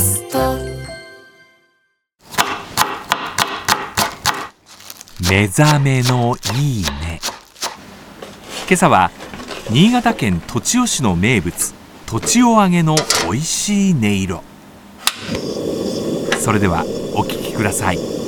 [0.00, 0.56] スト。
[5.30, 7.20] 目覚めのいいね。
[8.66, 9.10] 今朝は
[9.70, 11.74] 新潟県栃尾市の名物
[12.06, 12.96] 栃尾揚げの
[13.30, 14.42] 美味しい音色。
[16.40, 16.84] それでは
[17.14, 18.27] お聞きください。